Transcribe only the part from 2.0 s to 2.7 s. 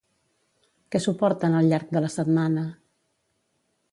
la setmana?